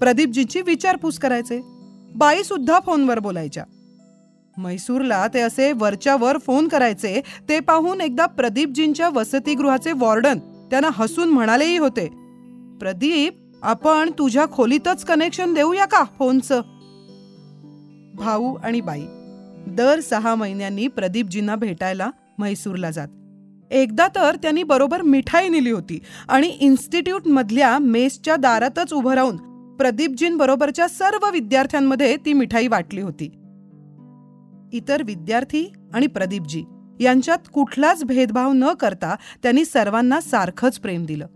[0.00, 1.60] प्रदीपजींची विचारपूस करायचे.
[2.14, 3.64] बाई सुद्धा फोनवर बोलायच्या.
[4.56, 11.28] म्हैसूरला ते असे वरच्या वर फोन करायचे ते पाहून एकदा प्रदीपजींच्या वसतिगृहाचे वॉर्डन त्यांना हसून
[11.28, 12.08] म्हणालेही होते.
[12.80, 16.60] प्रदीप आपण तुझ्या खोलीतच कनेक्शन देऊया का फोनचं
[18.14, 19.02] भाऊ आणि बाई.
[19.66, 23.08] दर सहा महिन्यांनी प्रदीपजींना भेटायला म्हैसूरला जात.
[23.72, 29.36] एकदा तर त्यांनी बरोबर मिठाई नेली होती आणि इन्स्टिट्यूटमधल्या मेसच्या दारातच उभं राहून
[29.76, 33.24] प्रदीपजींबरोबरच्या सर्व विद्यार्थ्यांमध्ये ती मिठाई वाटली होती.
[34.72, 36.64] इतर विद्यार्थी आणि प्रदीपजी
[37.00, 41.26] यांच्यात कुठलाच भेदभाव न करता त्यांनी सर्वांना सारखंच प्रेम दिलं.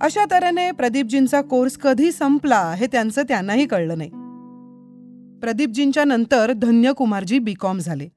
[0.00, 4.10] अशा तऱ्हेने प्रदीपजींचा कोर्स कधी संपला हे त्यांचं त्यांनाही कळलं नाही.
[5.40, 8.08] प्रदीपजींच्या नंतर धन्यकुमारजी बीकॉम झाले.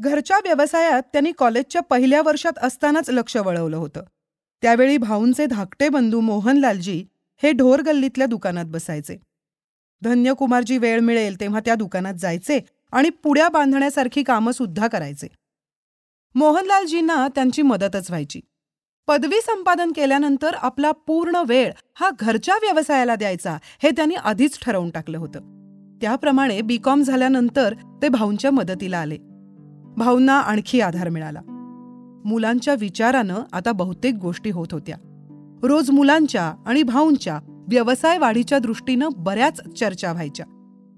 [0.00, 4.02] घरच्या व्यवसायात त्यांनी कॉलेजच्या पहिल्या वर्षात असतानाच लक्ष वळवलं होतं.
[4.62, 7.06] त्यावेळी भाऊंचे धाकटे बंधू मोहनलालजी
[7.42, 9.18] हे ढोर गल्लीतल्या दुकानात बसायचे.
[10.02, 12.60] धन्यकुमारजी वेळ मिळेल तेव्हा त्या दुकानात जायचे
[12.92, 15.26] आणि पुड्या बांधण्यासारखी कामं सुद्धा करायचे.
[16.34, 18.40] मोहनलालजींना त्यांची मदतच व्हायची.
[19.06, 25.18] पदवी संपादन केल्यानंतर आपला पूर्ण वेळ हा घरच्या व्यवसायाला द्यायचा हे त्यांनी आधीच ठरवून टाकलं
[25.18, 25.40] होतं.
[26.00, 29.27] त्याप्रमाणे बीकॉम झाल्यानंतर ते भाऊंच्या मदतीला आले.
[29.98, 31.40] भाऊंना आणखी आधार मिळाला.
[32.24, 34.96] मुलांच्या विचारानं आता बहुतेक गोष्टी होत होत्या.
[35.62, 40.46] रोज मुलांच्या आणि भाऊंच्या व्यवसाय वाढीच्या दृष्टीनं बऱ्याच चर्चा व्हायच्या.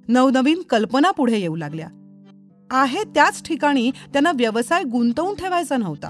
[0.09, 1.89] नवनवीन कल्पना पुढे येऊ लागल्या.
[2.71, 6.09] आहे त्याच ठिकाणी त्यांना व्यवसाय गुंतवून ठेवायचा नव्हता.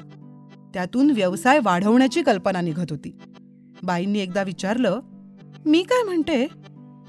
[0.74, 3.16] त्यातून व्यवसाय वाढवण्याची कल्पना निघत होती.
[3.82, 5.00] बाईंनी एकदा विचारलं
[5.66, 6.46] मी काय म्हणते?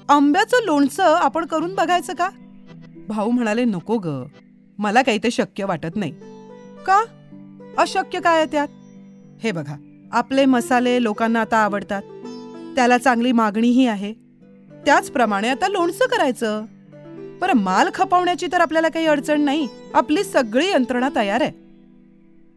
[0.08, 2.28] आंब्याचं लोणचं आपण करून बघायचं का?
[3.08, 4.24] भाऊ म्हणाले नको ग.
[4.78, 6.12] मला काही ते शक्य वाटत नाही.
[6.86, 7.04] का?
[7.78, 8.68] अशक्य काय आहे त्यात?
[9.42, 9.76] हे बघा
[10.12, 12.02] आपले मसाले लोकांना आता आवडतात.
[12.74, 14.12] त्याला चांगली मागणीही आहे.
[14.86, 16.64] त्याचप्रमाणे आता लोणचं करायचं.
[17.40, 19.68] बरं माल खपवण्याची तर आपल्याला काही अडचण नाही.
[19.94, 21.52] आपली सगळी यंत्रणा तयार आहे.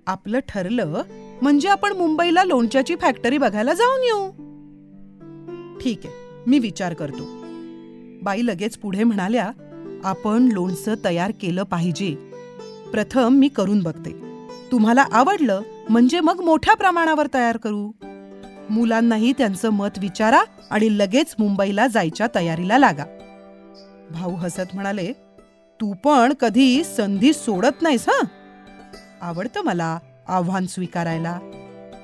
[0.07, 1.01] आपलं ठरलं
[1.41, 4.29] म्हणजे आपण मुंबईला लोणच्याची फॅक्टरी बघायला जाऊन येऊ.
[5.77, 6.13] ठीक आहे
[6.47, 7.23] मी विचार करतो.
[8.23, 9.51] बाई लगेच पुढे म्हणाल्या
[10.05, 12.15] आपण लोणचं तयार केलं पाहिजे.
[12.91, 14.11] प्रथम मी करून बघते.
[14.71, 17.91] तुम्हाला आवडलं म्हणजे मग मोठ्या प्रमाणावर तयार करू.
[18.69, 23.03] मुलांनाही त्यांचं मत विचारा आणि लगेच मुंबईला जायच्या तयारीला लागा.
[24.11, 25.13] भाऊ हसत म्हणाले
[25.81, 28.25] तू पण कधी संधी सोडत नाहीस हं?
[29.21, 31.39] आवडतं मला आव्हान स्वीकारायला.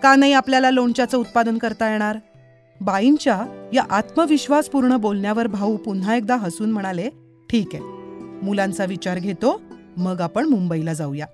[0.04, 2.18] का नाही आपल्याला लोणच्याचं उत्पादन करता येणार?
[2.82, 7.10] बाईंच्या या आत्मविश्वासपूर्ण बोलण्यावर भाऊ पुन्हा एकदा हसून म्हणाले
[7.52, 7.84] ठीक आहे.
[8.46, 9.62] मुलांचा विचार घेतो
[9.98, 11.26] मग आपण मुंबईला जाऊया.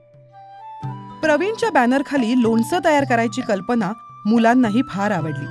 [1.21, 3.93] प्रवीणच्या बॅनरखाली लोणचं तयार करायची कल्पना
[4.25, 5.45] मुलांनाही फार आवडली.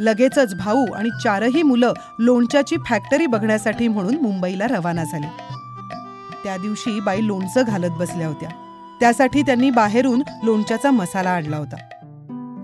[0.00, 5.26] लगेचच भाऊ आणि चारही मुलं लोणच्याची फॅक्टरी बघण्यासाठी म्हणून मुंबईला रवाना झाली.
[6.44, 8.48] त्या दिवशी बाई लोणचं घालत बसल्या होत्या.
[9.00, 11.76] त्यासाठी त्यांनी बाहेरून लोणच्याचा मसाला आणला होता.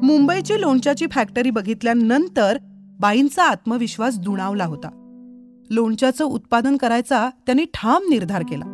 [0.02, 2.58] मुंबईची लोणच्याची फॅक्टरी बघितल्यानंतर
[3.00, 4.99] बाईंचा आत्मविश्वास दुणावला होता.
[5.70, 8.64] लोणच्याचं उत्पादन करायचा त्यांनी ठाम निर्धार केला.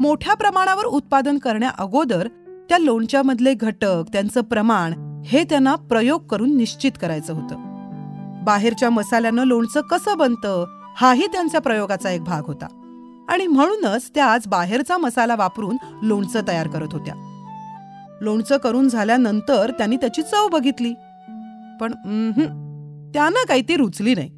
[0.00, 2.28] मोठ्या प्रमाणावर उत्पादन करण्या अगोदर
[2.68, 7.56] त्या लोणच्यामधले घटक त्यांचं प्रमाण हे त्यांना प्रयोग करून निश्चित करायचं होतं.
[8.44, 10.64] बाहेरच्या मसाल्यानं लोणचं कसं बनतं
[10.96, 12.66] हाही त्यांच्या प्रयोगाचा एक भाग होता.
[13.28, 17.14] आणि म्हणूनच त्या आज बाहेरचा मसाला वापरून लोणचं तयार करत होत्या.
[18.20, 20.94] लोणचं करून झाल्यानंतर त्यांनी त्याची चव बघितली.
[21.80, 22.44] पण उम्हम,
[23.14, 24.35] त्यांना काही ती रुचली नाही.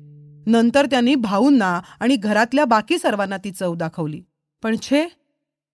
[0.49, 4.23] नंतर त्यांनी भाऊंना आणि घरातल्या बाकी सर्वांना ती चव दाखवली.
[4.63, 5.07] पण छे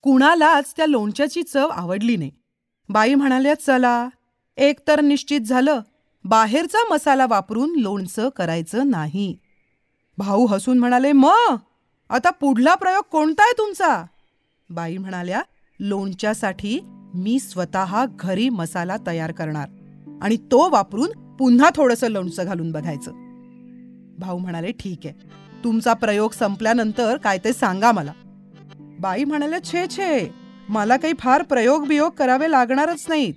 [0.03, 2.31] कुणालाच त्या लोणच्याची चव आवडली नाही.
[2.89, 4.09] बाई म्हणाल्या चला
[4.57, 5.81] एक तर निश्चित झालं
[6.25, 9.39] बाहेरचा मसाला वापरून लोणचं करायचं नाही.
[10.19, 11.27] भाऊ हसून म्हणाले म
[12.11, 14.05] आता पुढला प्रयोग कोणता आहे तुमचा?
[14.71, 15.43] बाई म्हणाल्या
[15.81, 16.81] लोणच्यासाठी
[17.15, 19.69] मी स्वतः घरी मसाला तयार करणार
[20.23, 23.24] आणि तो वापरून पुन्हा थोडंसं लोणचं घालून बघायचं.
[24.19, 25.15] भाऊ म्हणाले ठीक आहे.
[25.65, 28.13] तुमचा प्रयोग संपल्यानंतर काय ते सांगा मला.
[29.01, 30.31] बाई म्हणाल्या छे छे.
[30.69, 33.35] मला काही फार प्रयोग बियोग करावे लागणारच नाहीत.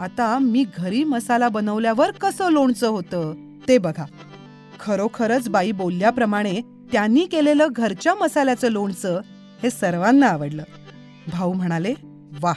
[0.00, 3.34] आता मी घरी मसाला बनवल्यावर कसं लोणचं होतं
[3.68, 4.04] ते बघा.
[4.80, 6.60] खरोखरच बाई बोलल्याप्रमाणे
[6.92, 9.20] त्यांनी केलेलं घरच्या मसाल्याचं लोणचं
[9.62, 10.62] हे सर्वांना आवडलं.
[11.32, 11.94] भाऊ म्हणाले
[12.40, 12.52] वा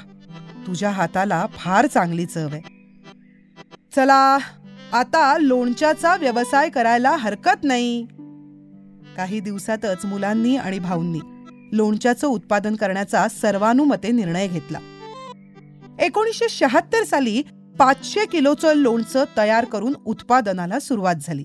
[0.68, 2.62] तुझ्या हाताला फार चांगली चव आहे.
[3.96, 4.38] चला
[4.96, 8.06] आता लोणच्याचा व्यवसाय करायला हरकत नाही.
[9.18, 11.20] काही दिवसातच मुलांनी आणि भाऊंनी
[11.72, 14.80] लोणच्याचं उत्पादन करण्याचा सर्वानुमते निर्णय घेतला.
[16.00, 17.44] एकोणीसशे शहात्तर साली
[17.80, 21.44] पाचशे किलोचं लोणचं तयार करून उत्पादनाला सुरुवात झाली.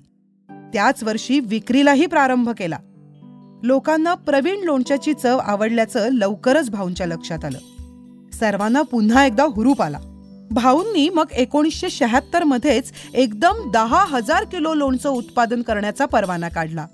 [0.49, 2.77] त्याच वर्षी विक्रीलाही प्रारंभ केला.
[3.63, 7.59] लोकांना प्रवीण लोणच्याची चव आवडल्याचं लवकरच भाऊंच्या लक्षात आलं.
[8.33, 9.99] सर्वांना पुन्हा एकदा हुरूप आला.
[10.51, 16.85] भाऊंनी मग एकोणीसशे शहात्तर मध्येच एकदम दहा हजार किलो लोणचं उत्पादन करण्याचा परवाना काढला.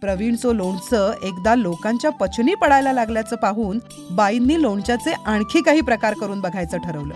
[0.00, 3.78] प्रवीणचं लोणचं एकदा लोकांच्या पचनी पडायला लागल्याचं पाहून
[4.10, 7.14] बाईंनी लोणच्याचे आणखी काही प्रकार करून बघायचं ठरवलं.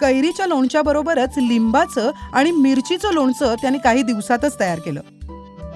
[0.00, 5.00] कैरीच्या लोणच्याबरोबरच लिंबाचं आणि मिरचीचं लोणचं त्यांनी काही दिवसातच तयार केलं.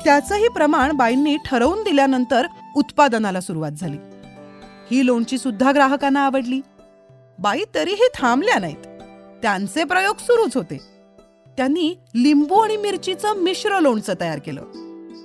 [0.04, 3.98] त्याचंही प्रमाण बाईंनी ठरवून दिल्यानंतर उत्पादनाला सुरुवात झाली.
[4.90, 6.60] ही लोणची सुद्धा ग्राहकांना आवडली.
[7.38, 8.89] बाई तरीही थांबल्या नाहीत.
[9.42, 10.80] त्यांचे प्रयोग सुरूच होते.
[11.56, 14.62] त्यांनी लिंबू आणि मिरचीचं मिश्र लोणचं तयार केलं.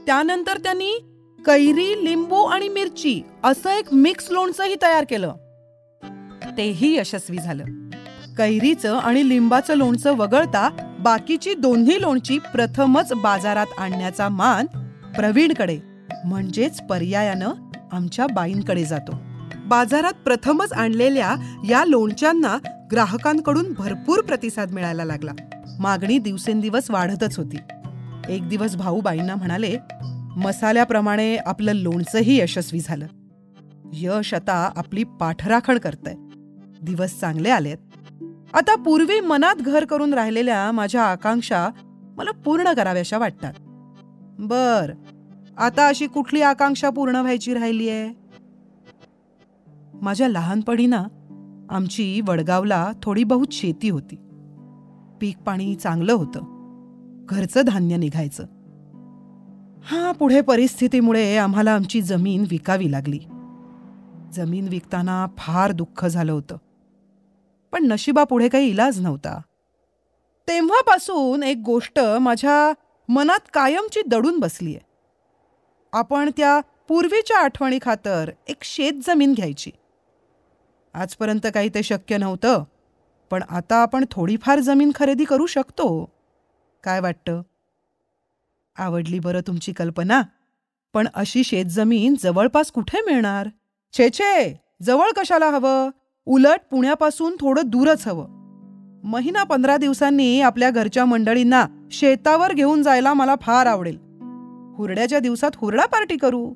[0.05, 0.99] त्यानंतर त्यांनी
[1.45, 5.33] कैरी लिंबू आणि मिरची असं एक मिक्स लोणचंही तयार केलं.
[6.57, 7.63] तेही यशस्वी झालं.
[8.37, 14.65] कैरीचं आणि लिंबाचं लोणचं वगळता बाकीची दोन्ही लोणची प्रथमच बाजारात आणण्याचा मान
[15.15, 15.79] प्रवीणकडे
[16.25, 17.51] म्हणजेच पर्यायानं
[17.91, 19.11] आमच्या बाईंकडे जातो.
[19.65, 21.35] बाजारात प्रथमच आणलेल्या
[21.69, 22.57] या लोणच्यांना
[22.91, 25.31] ग्राहकांकडून भरपूर प्रतिसाद मिळायला लागला.
[25.79, 27.57] मागणी दिवसेंदिवस वाढतच होती.
[28.29, 29.77] एक दिवस भाऊबाईंना म्हणाले
[30.35, 33.07] मसाल्याप्रमाणे आपलं लोणचंही यशस्वी झालं.
[33.93, 36.13] यश आता आपली पाठराखण करतंय.
[36.81, 37.77] दिवस चांगले आलेत.
[38.53, 41.69] आता पूर्वी मनात घर करून राहिलेल्या माझ्या आकांक्षा
[42.17, 43.53] मला पूर्ण कराव्याशा वाटतात.
[44.39, 44.91] बर.
[45.57, 48.25] आता अशी कुठली आकांक्षा पूर्ण व्हायची राहिली आहे
[50.01, 51.03] माझ्या लहानपणी ना
[51.69, 54.15] आमची वडगावला थोडी बहुत शेती होती.
[55.21, 56.55] पीक पाणी चांगलं होतं.
[57.29, 58.43] घरचं धान्य निघायचं.
[59.83, 63.19] हां पुढे परिस्थितीमुळे आम्हाला आमची जमीन विकावी लागली.
[64.33, 66.57] जमीन विकताना फार दुःख झालं होतं.
[67.71, 69.41] पण नशिबापुढे काही इलाज नव्हता.
[70.47, 72.73] तेव्हापासून एक गोष्ट माझ्या
[73.09, 74.85] मनात कायमची दडून बसली आहे
[75.93, 79.71] आपण त्या पूर्वीच्या आठवणी खातर एक शेत जमीन घ्यायची.
[80.95, 82.63] आजपर्यंत काही ते शक्य नव्हतं.
[83.31, 86.11] पण आता आपण थोडीफार जमीन खरेदी करू शकतो.
[86.83, 87.41] काय वाटतं?
[88.77, 90.21] आवडली बरं तुमची कल्पना.
[90.93, 93.49] पण अशी शेतजमीन जवळपास कुठे मिळणार?
[93.97, 95.89] छे छे जवळ कशाला हवं?
[96.25, 98.27] उलट पुण्यापासून थोडं दूरच हवं.
[99.03, 103.97] महिना पंधरा दिवसांनी आपल्या घरच्या मंडळींना शेतावर घेऊन जायला मला फार आवडेल.
[104.77, 106.53] हुरड्याच्या दिवसात हुरडा पार्टी करू.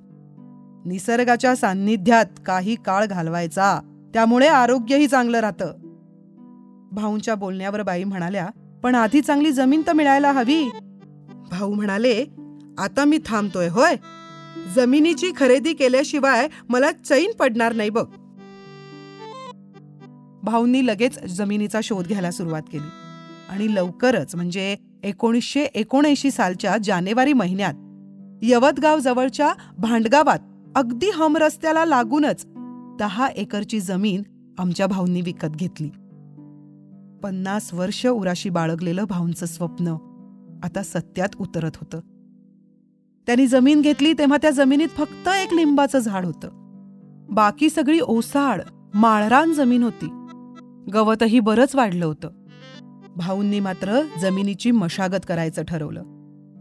[0.85, 3.88] निसर्गाच्या सान्निध्यात काही काळ घालवायचा.
[4.13, 5.73] त्यामुळे आरोग्यही चांगलं राहतं.
[6.91, 8.47] भाऊंच्या बोलण्यावर बाई म्हणाल्या
[8.83, 10.69] पण आधी चांगली जमीन तर मिळायला हवी.
[11.51, 12.25] भाऊ म्हणाले
[12.77, 13.95] आता मी थांबतोय होय.
[14.75, 18.05] जमिनीची खरेदी केल्याशिवाय मला चैन पडणार नाही बघ.
[20.43, 22.89] भाऊंनी लगेच जमिनीचा शोध घ्यायला सुरुवात केली
[23.49, 27.73] आणि लवकरच म्हणजे एकोणीसशे एकोणऐंशी सालच्या जानेवारी महिन्यात
[28.41, 30.39] यवतगाव जवळच्या भांडगावात
[30.75, 32.45] अगदी हम रस्त्याला लागूनच
[32.99, 34.23] दहा एकरची जमीन
[34.59, 35.89] आमच्या भाऊंनी विकत घेतली.
[37.23, 39.87] पन्नास वर्ष उराशी बाळगलेलं भाऊंचं स्वप्न
[40.63, 41.99] आता सत्यात उतरत होतं.
[43.27, 46.49] त्यांनी जमीन घेतली तेव्हा त्या जमिनीत फक्त एक लिंबाचं झाड होतं.
[47.29, 48.61] बाकी सगळी ओसाड
[48.93, 50.07] माळरान जमीन होती.
[50.93, 52.29] गवतही बरंच वाढलं होतं.
[53.15, 56.03] भाऊंनी मात्र जमिनीची मशागत करायचं ठरवलं.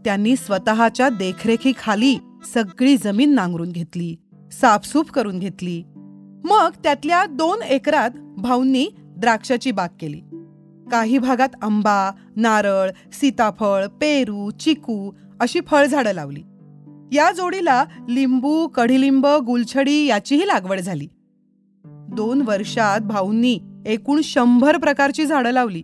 [0.05, 2.15] त्यांनी स्वतःच्या देखरेखीखाली
[2.53, 4.15] सगळी जमीन नांगरून घेतली
[4.51, 5.83] साफसूफ करून घेतली
[6.43, 10.21] मग त्यातल्या दोन एकरात भाऊंनी द्राक्षाची बाग केली.
[10.91, 16.41] काही भागात आंबा नारळ सीताफळ पेरू चिकू अशी फळझाडं लावली.
[17.11, 21.07] या जोडीला लिंबू कढीलिंब गुलछडी याचीही लागवड झाली.
[21.85, 25.83] दोन वर्षात भाऊंनी एकूण शंभर प्रकारची झाडं लावली.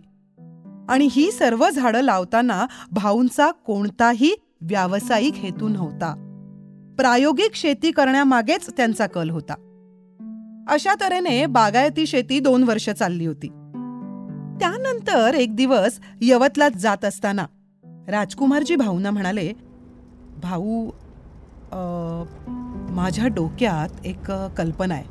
[0.88, 6.22] आणि ही सर्व झाडं लावताना भाऊंचा कोणताही व्यावसायिक हेतू नव्हता.
[6.98, 9.65] प्रायोगिक शेती करण्यामागेच त्यांचा कल होता.
[10.66, 13.48] अशा तऱ्हेने बागायती शेती दोन वर्ष चालली होती.
[14.60, 17.44] त्यानंतर एक दिवस यवतला जात असताना
[18.08, 19.52] राजकुमारजी भाऊना म्हणाले
[20.42, 20.90] भाऊ
[22.92, 25.04] माझ्या डोक्यात एक कल्पना आहे.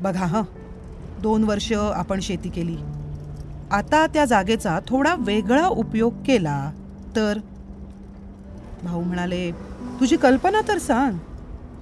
[0.00, 0.42] बघा हां
[1.22, 2.76] दोन वर्ष आपण शेती केली.
[3.70, 6.70] आता त्या जागेचा थोडा वेगळा उपयोग केला
[7.16, 7.38] तर?
[8.84, 9.50] भाऊ म्हणाले
[10.00, 11.18] तुझी कल्पना तर सांग.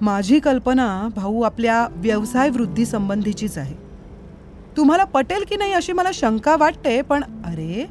[0.01, 3.75] माझी कल्पना भाऊ आपल्या व्यवसाय वृद्धीसंबंधीचीच आहे.
[4.77, 7.85] तुम्हाला पटेल की नाही अशी मला शंका वाटते पण अरे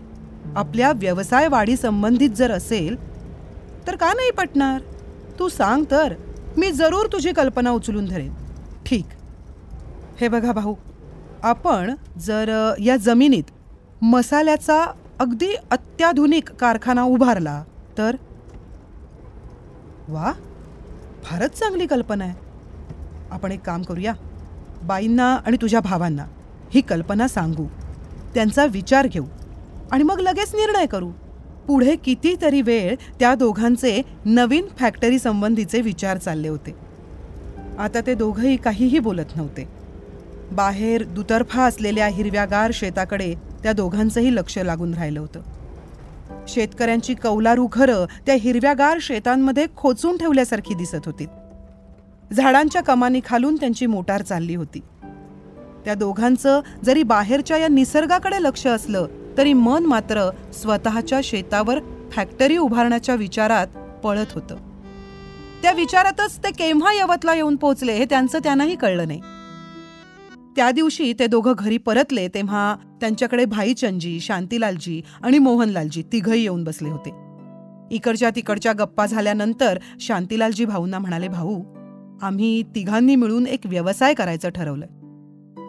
[0.56, 2.96] आपल्या व्यवसाय वाढीसंबंधित जर असेल
[3.86, 4.80] तर का नाही पटणार?
[5.38, 6.14] तू सांग तर
[6.56, 8.32] मी जरूर तुझी कल्पना उचलून धरेन.
[8.86, 9.06] ठीक.
[10.20, 10.74] हे बघा भाऊ
[11.42, 13.50] आपण जर या जमिनीत
[14.02, 14.82] मसाल्याचा
[15.20, 17.62] अगदी अत्याधुनिक कारखाना उभारला
[17.98, 18.16] तर?
[20.08, 20.32] वा!
[21.24, 22.34] फारच चांगली कल्पना आहे.
[23.30, 24.12] आपण एक काम करूया.
[24.82, 26.24] बाईंना आणि तुझ्या भावांना
[26.70, 27.66] ही कल्पना सांगू.
[28.34, 29.24] त्यांचा विचार घेऊ.
[29.92, 31.10] आणि मग लगेच निर्णय करू.
[31.66, 36.74] पुढे कितीतरी वेळ त्या दोघांचे नवीन फॅक्टरी संबंधीचे विचार चालले होते.
[37.78, 39.68] आता ते दोघंही काहीही बोलत नव्हते.
[40.52, 45.40] बाहेर दुतर्फा असलेल्या हिरव्यागार शेताकडे त्या दोघांचंही लक्ष लागून राहिलं होतं.
[46.48, 51.26] शेतकऱ्यांची कौलारू घरं त्या हिरव्यागार शेतांमध्ये खोचून ठेवल्यासारखी दिसत होती.
[52.32, 54.80] झाडांच्या कमानी खालून त्यांची मोटार चालली होती.
[55.84, 59.06] त्या दोघांचं जरी बाहेरच्या या निसर्गाकडे लक्ष असलं
[59.38, 61.78] तरी मन मात्र स्वतःच्या शेतावर
[62.12, 63.66] फॅक्टरी उभारण्याच्या विचारात
[64.04, 64.56] पळत होतं.
[65.62, 69.20] त्या विचारातच ते केव्हा यवतला येऊन पोहोचले हे त्यांचं त्यांनाही कळलं नाही.
[70.56, 76.88] त्या दिवशी ते दोघं घरी परतले तेव्हा त्यांच्याकडे भाईचंदजी शांतीलालजी आणि मोहनलालजी तिघही येऊन बसले
[76.88, 77.10] होते.
[77.90, 81.62] इकडच्या तिकडच्या गप्पा झाल्यानंतर शांतीलालजी भाऊंना म्हणाले भाऊ
[82.22, 84.88] आम्ही तिघांनी मिळून एक व्यवसाय करायचं ठरवलंय.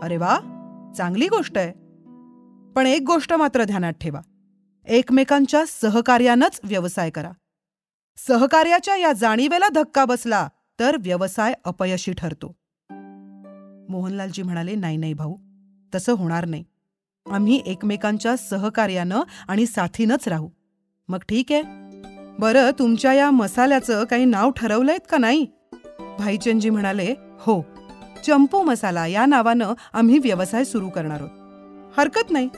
[0.02, 0.40] अरे वा
[0.98, 1.72] चांगली गोष्ट आहे.
[2.76, 4.22] पण एक गोष्ट मात्र ध्यानात ठेवा.
[4.88, 7.32] एकमेकांच्या सहकार्यानंच व्यवसाय करा.
[8.18, 12.56] सहकार्याच्या या जाणीवेला धक्का बसला तर व्यवसाय अपयशी ठरतो.
[13.90, 15.38] मोहनलालजी म्हणाले नाही नाही भाऊ
[15.96, 16.64] तसं होणार नाही.
[17.32, 20.50] आम्ही एकमेकांच्या सहकार्यानं आणि साथीनंच राहू.
[21.08, 21.64] मग ठीक आहे.
[22.40, 25.46] बरं तुमच्या या मसाल्याचं काही नाव ठरवलंयत का नाही?
[26.20, 27.66] भाईचंदजी म्हणाले हो
[28.26, 31.30] चंपू मसाला या नावानं आम्ही व्यवसाय सुरू करणार आहोत.
[32.00, 32.50] हरकत नाही.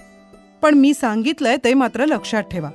[0.61, 2.69] पण मी सांगितलंय ते मात्र लक्षात ठेवा.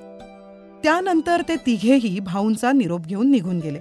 [0.85, 3.81] त्यानंतर ते तिघेही भाऊंचा निरोप घेऊन निघून गेले.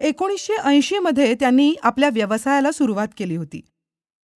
[0.00, 3.60] एकोणीसशे ऐंशीमध्ये त्यांनी आपल्या व्यवसायाला सुरुवात केली होती.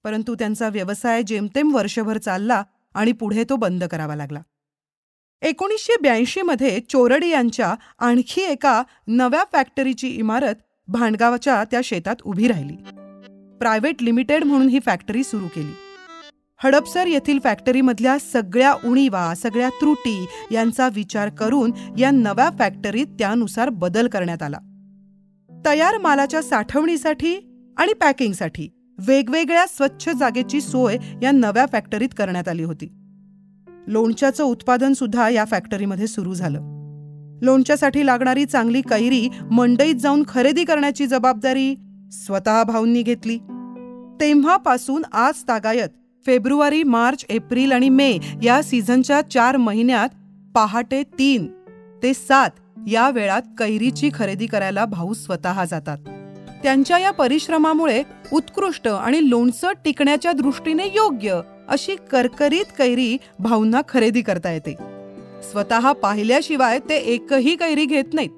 [0.05, 2.63] परंतु त्यांचा व्यवसाय जेमतेम वर्षभर चालला
[2.95, 4.41] आणि पुढे तो बंद करावा लागला.
[5.43, 10.55] एकोणीसशे ब्याऐंशी मध्ये चोरडी यांच्या आणखी एका नव्या फॅक्टरीची इमारत
[10.89, 12.77] भांडगावच्या त्या शेतात उभी राहिली.
[13.59, 15.73] प्रायव्हेट लिमिटेड म्हणून ही फॅक्टरी सुरू केली.
[16.57, 24.09] हडपसर येथील फॅक्टरीमधल्या सगळ्या उणीवा सगळ्या त्रुटी यांचा विचार करून या नव्या फॅक्टरीत त्यानुसार बदल
[24.09, 24.59] करण्यात आला.
[25.67, 27.37] तयार मालाच्या साठवणीसाठी
[27.77, 32.93] आणि पॅकिंगसाठी वेगवेगळ्या स्वच्छ जागेची सोय या नव्या फॅक्टरीत करण्यात आली होती.
[33.87, 36.61] लोणच्याचं उत्पादन सुद्धा या फॅक्टरीमध्ये सुरू झालं.
[37.43, 41.75] लोणच्यासाठी लागणारी चांगली कैरी मंडईत जाऊन खरेदी करण्याची जबाबदारी
[42.13, 43.39] स्वतः भाऊंनी घेतली.
[44.21, 45.89] तेव्हापासून आज तागायत
[46.27, 50.09] फेब्रुवारी मार्च एप्रिल आणि मे या सीझनच्या चार महिन्यात
[50.55, 51.47] पहाटे तीन
[52.03, 52.51] ते सात
[52.87, 55.99] या वेळात कैरीची खरेदी करायला भाऊ स्वतः जातात.
[56.65, 64.51] त्यांच्या या परिश्रमामुळे उत्कृष्ट आणि लोणचं टिकण्याच्या दृष्टीने योग्य अशी करकरीत कैरी भाऊंना खरेदी करता
[64.51, 64.75] येते.
[65.43, 68.31] स्वतः पाहिल्याशिवाय ते एकही कैरी घेत नाहीत.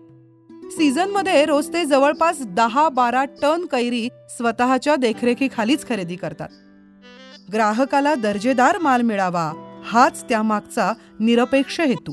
[0.73, 6.49] सीझनमध्ये रोज ते जवळपास दहा बारा टन कैरी स्वतःच्या देखरेखीखालीच खरेदी करतात.
[7.53, 9.53] ग्राहकाला दर्जेदार माल मिळावा
[9.85, 12.13] हाच त्यामागचा निरपेक्ष हेतू.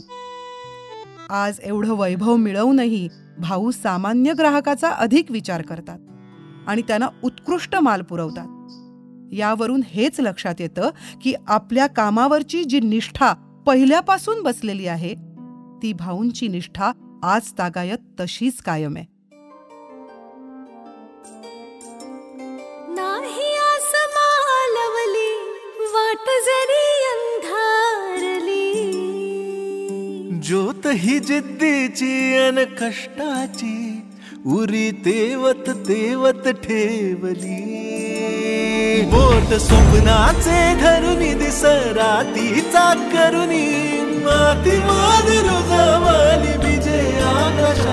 [1.29, 5.99] आज एवढं वैभव मिळवूनही भाऊ सामान्य ग्राहकाचा अधिक विचार करतात.
[6.67, 8.47] आणि त्यांना उत्कृष्ट माल पुरवतात.
[9.33, 10.89] यावरून हेच लक्षात येतं
[11.21, 13.33] की आपल्या कामावरची जी निष्ठा
[13.67, 15.13] पहिल्यापासून बसलेली आहे
[15.81, 16.91] ती भाऊंची निष्ठा
[17.23, 19.05] आज तागायत तशीच कायम आहे.
[22.89, 23.49] नाही
[24.15, 25.31] मालवली
[25.93, 28.69] वाट जरी अंधारली.
[30.43, 34.02] ज्योत ही जिद्दीची अन कष्टाची
[34.47, 37.59] उरी तेवत तेवत ठेवली.
[39.05, 41.33] बोट स्वप्नाचे धरुनी
[42.61, 43.67] चाक करुनी.
[44.25, 47.92] माती माधुर जवाली विजय आकाशा